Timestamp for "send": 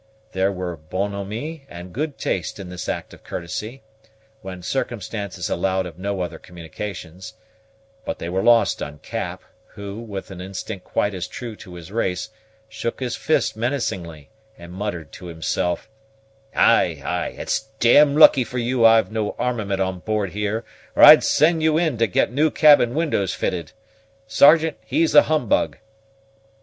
21.23-21.61